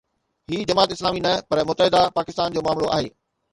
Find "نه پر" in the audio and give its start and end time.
1.27-1.57